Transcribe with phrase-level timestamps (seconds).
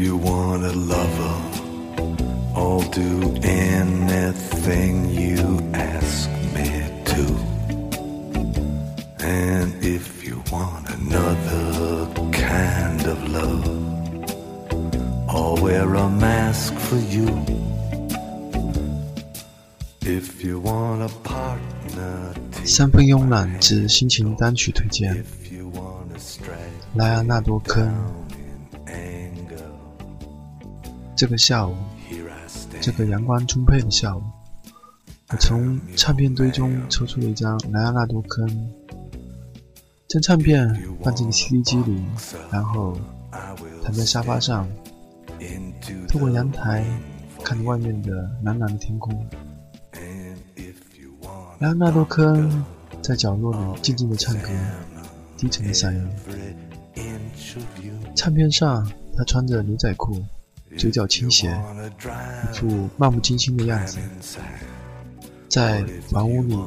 [0.00, 1.36] a lover,
[2.54, 6.68] I'll do anything you ask me
[7.04, 7.24] to.
[9.24, 13.66] And if you want another kind of love,
[15.28, 17.28] I'll wear a mask for you.
[20.02, 28.19] If you want a partner, 三分慵懒之心情单曲推荐， if you want a strike 莱昂纳多·科恩。
[31.21, 31.75] 这个下午.
[32.81, 34.23] 这个阳光充沛的下午，
[35.29, 38.71] 我从唱片堆中抽出了一张莱昂纳多·科恩，
[40.07, 40.67] 将唱片
[41.03, 42.03] 放进了 CD 机里，
[42.51, 42.97] 然后
[43.83, 44.67] 躺在沙发上，
[46.09, 46.83] 透过阳台
[47.43, 49.13] 看着外面的蓝蓝的天空。
[51.59, 52.65] 莱昂纳多·科恩
[53.03, 54.49] 在角落里静静地唱歌，
[55.37, 56.09] 低沉的嗓音。
[58.15, 60.19] 唱片上，他穿着牛仔裤，
[60.77, 61.49] 嘴角倾斜，
[62.51, 63.99] 一副漫不经心的样子，
[65.49, 66.57] 在房屋里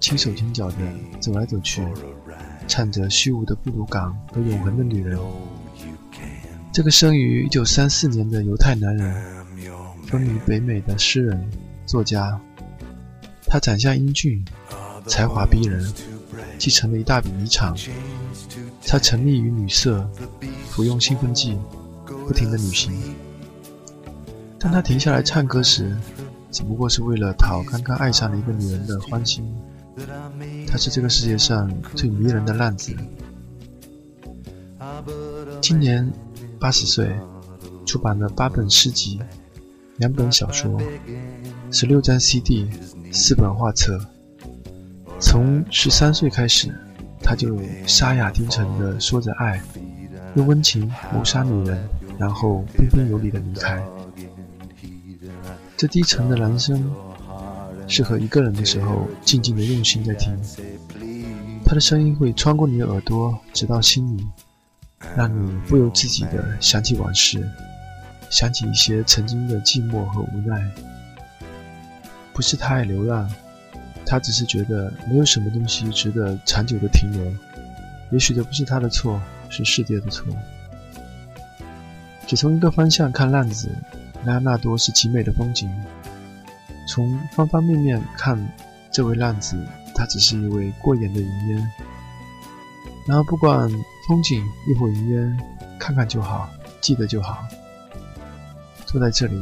[0.00, 0.76] 轻手轻脚地
[1.20, 1.82] 走来走去，
[2.66, 5.18] 唱着虚无的布鲁港和永恒的女人。
[6.72, 9.46] 这个生于1934年的犹太男人，
[10.06, 11.50] 风靡北美的诗人、
[11.86, 12.40] 作家。
[13.46, 14.44] 他长相英俊，
[15.06, 15.92] 才华逼人，
[16.58, 17.74] 继承了一大笔遗产。
[18.86, 20.10] 他沉溺于女色，
[20.68, 21.58] 服用兴奋剂，
[22.26, 22.92] 不停地旅行。
[24.62, 25.92] 当他停下来唱歌时，
[26.52, 29.44] 只不过是为了讨刚刚爱上了一个女人的欢心。
[30.68, 32.94] 他是这个世界上最迷人的浪子。
[35.60, 36.08] 今年
[36.60, 37.10] 八十岁，
[37.84, 39.18] 出版了八本诗集，
[39.96, 40.80] 两本小说，
[41.72, 42.70] 十六张 CD，
[43.10, 43.98] 四本画册。
[45.18, 46.72] 从十三岁开始，
[47.20, 49.60] 他就沙哑低沉地说着爱，
[50.36, 51.84] 用温情谋杀女人，
[52.16, 53.82] 然后彬彬有礼地离开。
[55.82, 56.94] 这低沉的男声，
[57.88, 60.32] 适合一个人的时候静静的用心在听。
[61.64, 64.24] 他的声音会穿过你的耳朵，直到心里，
[65.16, 67.44] 让你不由自己的想起往事，
[68.30, 70.64] 想起一些曾经的寂寞和无奈。
[72.32, 73.28] 不是他爱流浪，
[74.06, 77.34] 他只是觉得没有什么东西值得长久的停留。
[78.12, 79.20] 也许这不是他的错，
[79.50, 80.32] 是世界的错。
[82.28, 83.68] 只从一个方向看浪子，
[84.24, 85.70] 莱昂纳多是极美的风景。
[86.88, 88.36] 从方方面面看，
[88.92, 89.56] 这位浪子，
[89.94, 91.72] 他只是一位过眼的云烟。
[93.06, 93.68] 然后不管
[94.06, 95.40] 风景亦或云烟，
[95.78, 96.48] 看看就好，
[96.80, 97.44] 记得就好。
[98.86, 99.34] 坐在这里，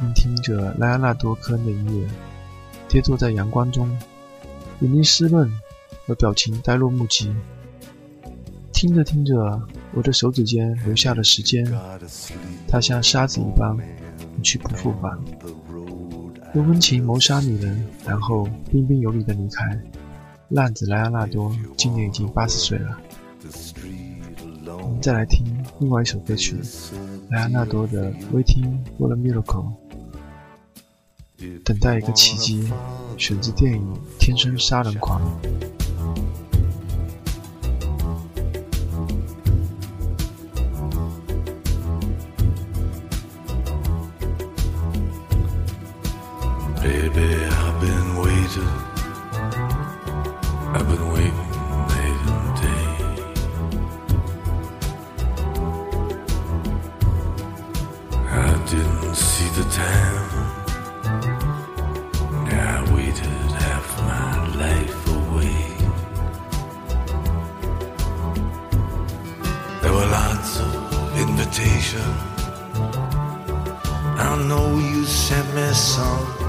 [0.00, 2.08] 聆听着莱昂纳多·科恩的音乐，
[2.88, 3.88] 跌坐在阳光中，
[4.80, 5.48] 眼睛湿润，
[6.06, 7.34] 和表情呆若木鸡。
[8.72, 9.60] 听着听着，
[9.92, 11.64] 我的手指间留下了时间，
[12.68, 13.76] 它像沙子一般，
[14.38, 15.18] 一去不复返。
[16.54, 19.80] 用温情谋杀女人，然后彬彬有礼地离开。
[20.50, 22.98] 浪子莱昂纳多今年已经八十岁了。
[24.66, 25.44] 我们再来听
[25.80, 26.56] 另外一首歌曲，
[27.30, 29.72] 莱昂纳多的《Waiting for a Miracle》，
[31.64, 32.72] 等待一个奇迹，
[33.18, 35.20] 选自电影《天生杀人狂》。
[46.84, 48.74] Baby, I've been waiting.
[50.74, 51.50] I've been waiting
[51.88, 52.88] night and day.
[58.28, 60.28] I didn't see the time.
[62.52, 65.64] I waited half my life away.
[69.80, 70.70] There were lots of
[71.18, 72.20] invitations.
[74.20, 76.43] I know you sent me some.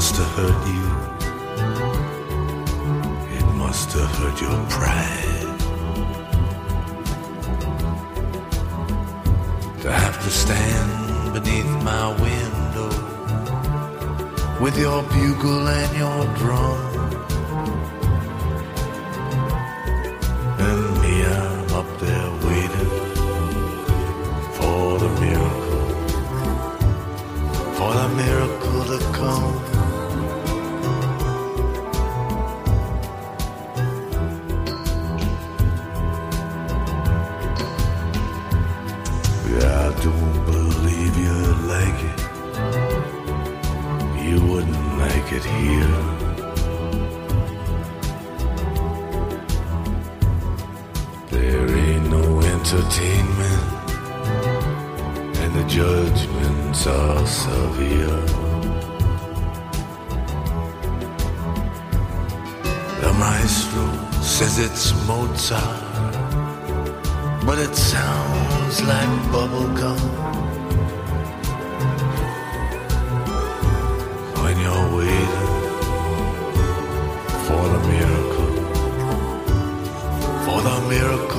[0.00, 0.86] Must have hurt you.
[3.36, 5.58] It must have hurt your pride.
[9.82, 12.90] To have to stand beneath my window
[14.64, 16.89] with your bugle and your drum.
[40.02, 42.20] don't believe you'd like it.
[44.24, 45.96] You wouldn't like it here.
[51.30, 53.64] There ain't no entertainment,
[55.42, 58.22] and the judgments are severe.
[63.02, 63.86] The maestro
[64.22, 65.82] says it's Mozart,
[67.44, 69.98] but it sounds like bubblegum.
[74.42, 75.48] When you're waiting
[77.46, 78.52] for the miracle,
[80.44, 81.29] for the miracle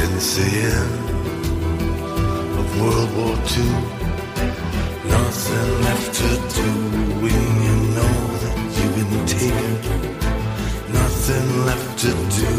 [0.00, 0.94] since the end
[2.58, 3.72] of World War II.
[5.14, 6.68] Nothing left to do
[7.22, 9.74] when you know that you've been taken.
[11.00, 12.52] Nothing left to do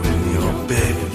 [0.00, 1.09] when you're begging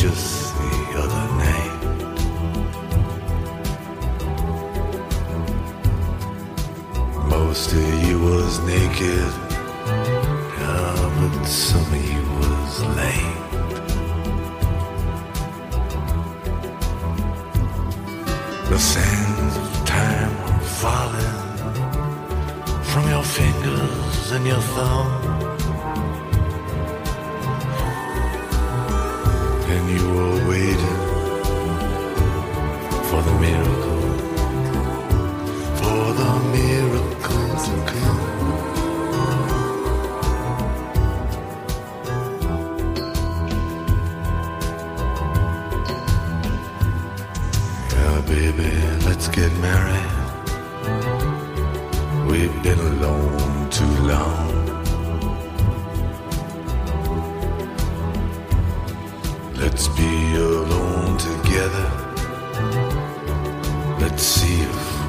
[0.00, 1.80] just the other night.
[7.28, 9.32] Most of you was naked,
[10.60, 13.42] yeah, but some of you was lame.
[18.70, 21.38] The sands of time are falling
[22.84, 25.47] from your fingers and your thumb.
[29.70, 30.98] And you were waiting
[33.08, 34.02] for the miracle,
[35.76, 37.17] for the miracle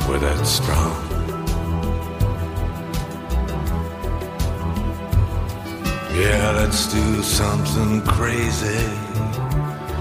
[0.10, 0.98] we're that strong.
[6.16, 8.88] Yeah, let's do something crazy.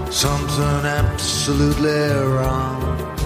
[0.09, 3.18] Something absolutely wrong.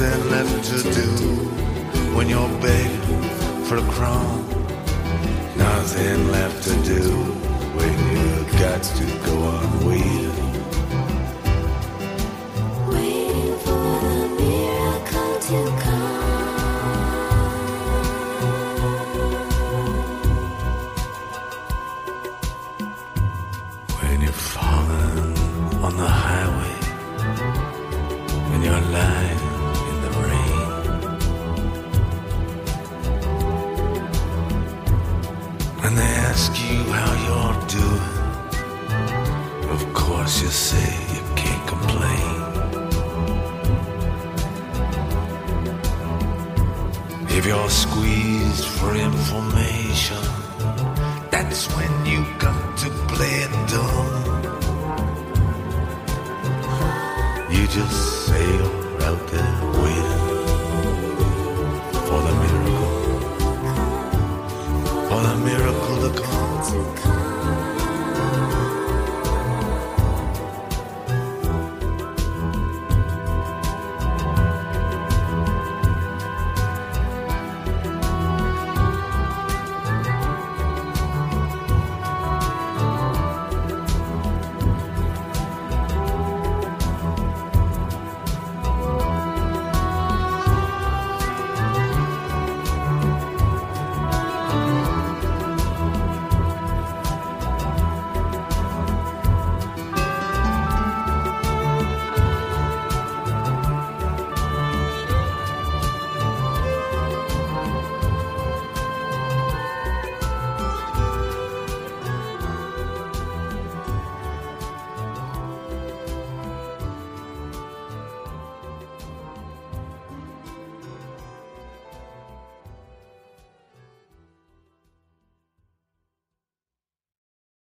[0.00, 1.08] Nothing left to do
[2.16, 3.22] when you're begging
[3.64, 4.48] for a crumb.
[5.58, 7.02] Nothing left to do
[7.76, 10.52] when you've got to go on waiting.
[12.88, 16.20] Waiting for the miracle to come.
[24.00, 25.36] When you're falling
[25.84, 26.76] on the highway
[28.54, 29.39] and you're lying
[47.40, 50.22] If you're squeezed for information,
[51.30, 54.12] that's when you got to play it dumb.
[57.50, 58.66] You just sail
[59.08, 60.22] out there waiting
[62.04, 62.90] for the miracle,
[65.08, 67.29] for the miracle to come.